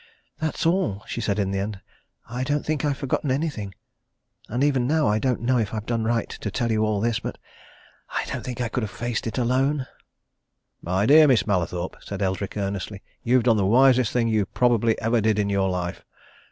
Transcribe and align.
"That's 0.39 0.65
all," 0.65 1.03
she 1.05 1.21
said 1.21 1.37
in 1.37 1.51
the 1.51 1.59
end. 1.59 1.79
"I 2.27 2.43
don't 2.43 2.65
think 2.65 2.83
I've 2.83 2.97
forgotten 2.97 3.29
anything. 3.29 3.75
And 4.49 4.63
even 4.63 4.87
now, 4.87 5.07
I 5.07 5.19
don't 5.19 5.41
know 5.41 5.59
if 5.59 5.75
I've 5.75 5.85
done 5.85 6.05
right 6.05 6.27
to 6.27 6.49
tell 6.49 6.71
you 6.71 6.83
all 6.83 6.99
this. 6.99 7.19
But 7.19 7.37
I 8.09 8.25
don't 8.25 8.43
think 8.43 8.61
I 8.61 8.67
could 8.67 8.81
have 8.81 8.89
faced 8.89 9.27
it 9.27 9.37
alone!" 9.37 9.85
"My 10.81 11.05
dear 11.05 11.27
Miss 11.27 11.45
Mallathorpe!" 11.45 11.97
said 12.01 12.23
Eldrick 12.23 12.57
earnestly. 12.57 13.03
"You've 13.21 13.43
done 13.43 13.57
the 13.57 13.65
wisest 13.67 14.11
thing 14.11 14.27
you 14.27 14.47
probably 14.47 14.99
ever 14.99 15.21
did 15.21 15.37
in 15.37 15.51
your 15.51 15.69
life! 15.69 16.03